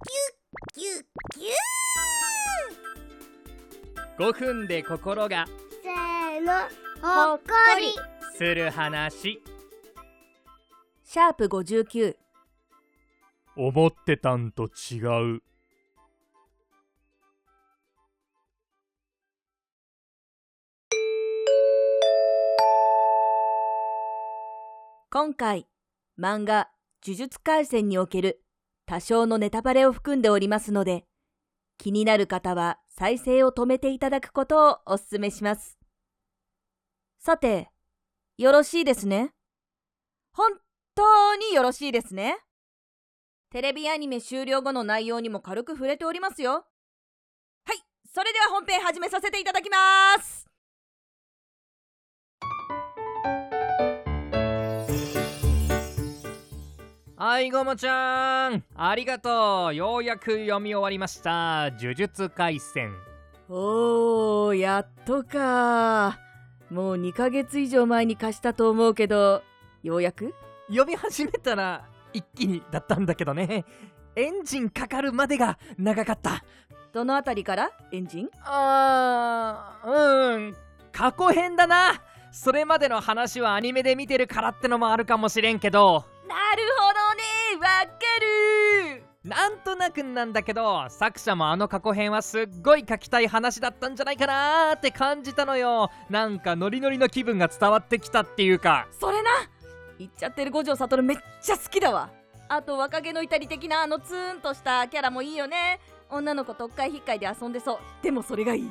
[0.00, 5.44] キュッキュッキュー5分で心が。
[5.82, 6.52] せーの。
[7.02, 7.44] ほっこ
[7.80, 7.96] り。
[8.36, 9.42] する話。
[11.02, 12.16] シャープ59
[13.56, 15.00] 思ってたんと違
[15.36, 15.42] う。
[25.10, 25.66] 今回
[26.16, 26.68] 漫画
[27.04, 28.44] 「呪術廻戦」における
[28.88, 31.04] 多少のネタバレを含んでおりますので、
[31.76, 35.78] 気になる方は再生を止めていただくことをお勧めします。
[37.18, 37.68] さて、
[38.38, 39.34] よろしいですね？
[40.32, 40.52] 本
[40.94, 42.38] 当によろしいですね？
[43.50, 46.52] テレビアニメ終了後の内容にも軽く触れておりますよ。
[46.52, 46.60] は
[47.74, 49.76] い、それでは本編始めさせていただきま
[50.22, 50.46] す
[57.20, 58.62] はいごもちゃん。
[58.76, 59.74] ありがとう。
[59.74, 61.68] ようやく読み終わりました。
[61.72, 62.94] 呪術廻戦。
[63.48, 66.16] おーやっとか。
[66.70, 69.42] もう2ヶ月以上前に貸したと思うけど
[69.82, 70.32] ようやく？
[70.68, 73.64] 読み始めたら一気にだったんだけどね。
[74.14, 76.44] エンジンかかるまでが長かった。
[76.92, 77.72] どの辺りから？
[77.90, 78.30] エンジン？
[78.44, 80.56] あーうん。
[80.92, 82.00] 過去編だな。
[82.30, 86.04] それまでの話はアニメで見てるからってのもあるかもしれんけど。
[86.28, 87.24] なるほどね。
[87.60, 89.02] わかる。
[89.24, 95.90] なんとなくなんだけど作者もあの過去編はすっごい書きたい話だったんじゃないかなーって感じたのよ。
[96.08, 98.86] なんかノリノリの気分が伝わってきたっていうか。
[98.98, 99.30] それな。
[99.98, 102.10] 言っちゃってる五条悟めっちゃ好きだわ。
[102.48, 105.80] あと若気の至り的なあのツーンとしたキャラもいいよね。
[106.08, 107.78] 女の子特会ひっかいで遊んでそう。
[108.02, 108.70] でもそれがいい。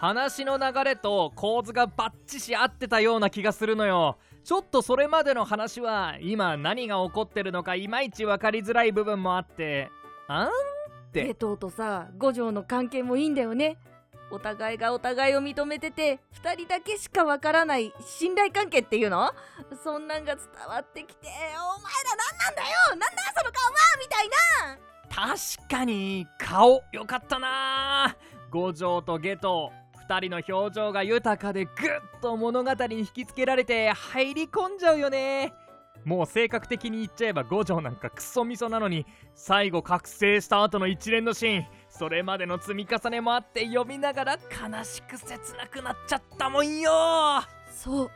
[0.00, 4.16] 話の流れと構図がバッチし合ってたような気がするのよ。
[4.44, 9.90] ちょっとそれまでの話は今何が起こってるのかいまいち分かりづらい部分もあって。
[10.26, 10.50] あんっ
[11.12, 11.20] て。
[11.20, 13.76] 江藤とさ五条の関係もいいんだよね。
[14.30, 19.30] お互いがお互いを認めてて2人だけしかわからない信頼関係っていうの？
[19.84, 22.68] そんなんが伝わってきて「お前ら何なんだよ！
[22.90, 25.36] なんだその顔は!」みたいな！
[25.58, 28.16] 確かに顔良かったな。
[28.50, 29.70] 五条と下等
[30.10, 31.74] 2人の表情が豊かでぐっ
[32.20, 35.54] と物語に引きつけられて入り込んじゃうよね。
[36.04, 41.66] もう性格的に言っちゃえば五条なんかクソみそなのに最後覚醒した後の一連のシーン。
[41.88, 46.90] それまでの積み重ねもあって読みながら悲しく切なくなっちゃったもんよ。
[47.70, 48.10] そう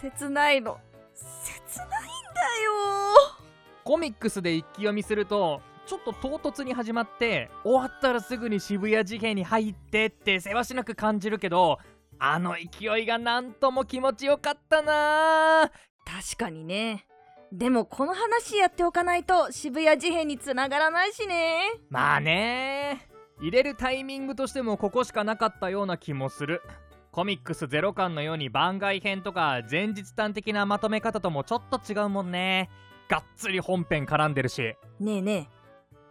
[0.00, 0.78] 切ないの。
[1.42, 2.00] 切ないんだ
[2.64, 2.72] よ。
[3.82, 11.78] コミックスで一気読みするとちょっと唐突に始まって終わったらすぐに渋谷事変に入ってってせわしなく感じるけど
[12.18, 15.70] あの勢いがなんとも気持ちよかったな。
[16.04, 17.06] 確かにね。
[17.50, 21.62] でもこの話やっておかないと渋谷事変につながらないしね。
[21.88, 23.08] まあね。
[23.40, 26.60] 入れるタイミングとしてもここしかなかったような気もする。
[27.12, 32.68] コミックスゼロ巻のように番外編とか前日端的なまとめ方ともちょっと違うもんね。
[33.08, 34.76] がっつり本編絡んでるし。
[35.00, 35.57] ねえねえ。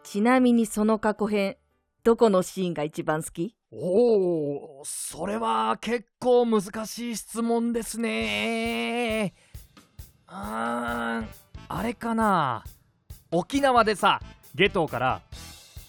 [0.10, 1.58] ちなみにその過去編、
[2.06, 3.58] どこのシーンが一番好き？
[3.72, 9.34] おお、それは結構難しい質問ですね。
[10.30, 10.34] うー
[11.24, 11.28] ん、
[11.68, 12.64] あれかな。
[13.32, 14.22] 沖縄でさ、
[14.56, 15.22] ゲトから、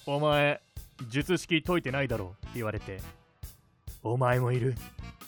[0.05, 0.61] お前、
[1.09, 3.01] 術式解いてないだろうって言われて、
[4.03, 4.75] お前もいる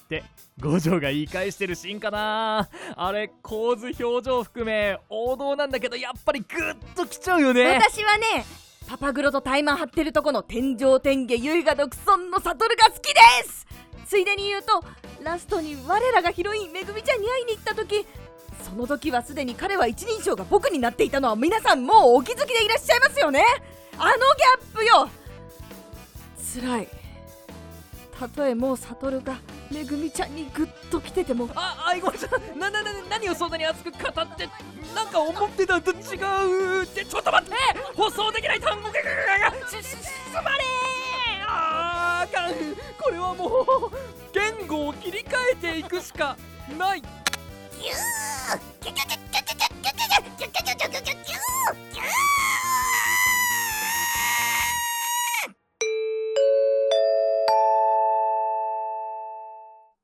[0.05, 0.25] って
[0.59, 8.45] 五条が言い返してるシーンかなあれ構図表情含め王道なんだけどやっぱりグッときちゃうよね私はね
[8.91, 13.65] パパグロとタイマン張ってるとこの天上天下優雅独尊の悟が好きです。
[14.05, 14.83] ついでに言うと
[15.23, 18.05] ラストに我らがヒロインめぐみちゃんに会いに行った時
[18.65, 23.45] その時はすでに彼は一人称が僕になっていたのは皆さんもうお気づきでいらっしゃいますよね。
[23.97, 25.09] あのギャップよ。
[26.61, 26.89] 辛い。
[28.19, 29.39] たとえもう悟が
[29.71, 34.49] めぐみちゃんにぐっと来ててもああいごめんななな何をそんなに熱く語って
[34.95, 36.83] なんか思ってたと違う。
[36.83, 37.57] ってちょっと待って！
[37.95, 38.93] 放送できない単語が
[40.43, 40.57] まれ
[41.47, 42.53] あーかん
[43.01, 43.91] これはもう
[44.33, 46.37] 言語を切り替えていくしか
[46.79, 51.50] ないぎゅーぎゅぎゅぎゅぎゅぎゅぎゅぎゅぎゅぎゅぎゅぎゅぎゅ